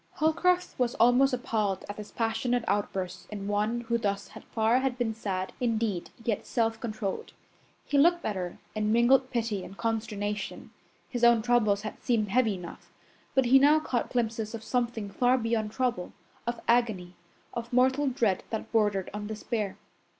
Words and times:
Holcroft 0.13 0.79
was 0.79 0.95
almost 0.95 1.31
appalled 1.31 1.85
at 1.87 1.97
this 1.97 2.09
passionate 2.09 2.63
outburst 2.67 3.27
in 3.29 3.47
one 3.47 3.81
who 3.81 3.99
thus 3.99 4.31
far 4.51 4.79
had 4.79 4.97
been 4.97 5.13
sad, 5.13 5.53
indeed, 5.59 6.09
yet 6.25 6.47
self 6.47 6.79
controlled. 6.79 7.33
He 7.85 7.99
looked 7.99 8.25
at 8.25 8.35
her 8.35 8.57
in 8.73 8.91
mingled 8.91 9.29
pity 9.29 9.63
and 9.63 9.77
consternation. 9.77 10.71
His 11.07 11.23
own 11.23 11.43
troubles 11.43 11.83
had 11.83 12.01
seemed 12.01 12.29
heavy 12.29 12.55
enough, 12.55 12.91
but 13.35 13.45
he 13.45 13.59
now 13.59 13.79
caught 13.79 14.09
glimpses 14.09 14.55
of 14.55 14.63
something 14.63 15.11
far 15.11 15.37
beyond 15.37 15.71
trouble 15.71 16.13
of 16.47 16.59
agony, 16.67 17.13
of 17.53 17.71
mortal 17.71 18.07
dread 18.07 18.43
that 18.49 18.71
bordered 18.71 19.11
on 19.13 19.27
despair. 19.27 19.77